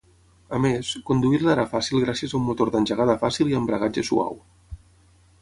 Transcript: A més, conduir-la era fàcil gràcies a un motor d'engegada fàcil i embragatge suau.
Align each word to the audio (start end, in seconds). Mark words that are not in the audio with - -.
A 0.59 0.59
més, 0.61 0.93
conduir-la 1.09 1.51
era 1.55 1.65
fàcil 1.73 2.01
gràcies 2.05 2.33
a 2.33 2.39
un 2.41 2.47
motor 2.47 2.73
d'engegada 2.77 3.19
fàcil 3.27 3.53
i 3.53 3.59
embragatge 3.61 4.07
suau. 4.11 4.43